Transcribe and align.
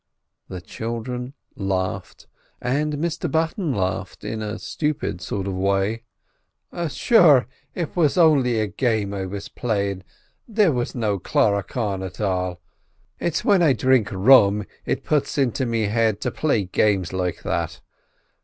The 0.47 0.61
children 0.61 1.35
laughed, 1.55 2.25
and 2.59 2.93
Mr 2.93 3.29
Button 3.31 3.71
laughed 3.71 4.23
in 4.23 4.41
a 4.41 4.57
stupid 4.57 5.21
sort 5.21 5.45
of 5.45 5.53
way. 5.53 6.05
"Sure, 6.87 7.45
it 7.75 7.95
was 7.95 8.17
only 8.17 8.59
a 8.59 8.65
game 8.65 9.13
I 9.13 9.27
was 9.27 9.47
playin'—there 9.47 10.71
was 10.71 10.95
no 10.95 11.19
Cluricaune 11.19 12.03
at 12.03 12.19
all—it's 12.19 13.41
whin 13.45 13.61
I 13.61 13.73
dhrink 13.75 14.09
rum 14.11 14.63
it 14.87 15.03
puts 15.03 15.37
it 15.37 15.43
into 15.43 15.67
me 15.67 15.83
head 15.83 16.19
to 16.21 16.31
play 16.31 16.63
games 16.63 17.13
like 17.13 17.43
that. 17.43 17.79